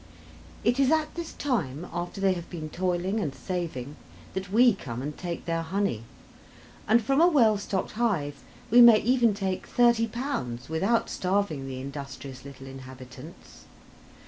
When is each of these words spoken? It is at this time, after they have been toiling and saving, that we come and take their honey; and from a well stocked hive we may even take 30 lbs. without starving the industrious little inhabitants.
It 0.63 0.79
is 0.79 0.89
at 0.89 1.13
this 1.13 1.33
time, 1.33 1.85
after 1.93 2.19
they 2.19 2.33
have 2.33 2.49
been 2.49 2.69
toiling 2.71 3.19
and 3.19 3.35
saving, 3.35 3.97
that 4.33 4.51
we 4.51 4.73
come 4.73 4.99
and 4.99 5.15
take 5.15 5.45
their 5.45 5.61
honey; 5.61 6.05
and 6.87 7.03
from 7.03 7.21
a 7.21 7.27
well 7.27 7.55
stocked 7.59 7.91
hive 7.91 8.43
we 8.71 8.81
may 8.81 8.97
even 9.01 9.35
take 9.35 9.67
30 9.67 10.07
lbs. 10.07 10.69
without 10.69 11.07
starving 11.07 11.67
the 11.67 11.79
industrious 11.79 12.43
little 12.43 12.65
inhabitants. 12.65 13.65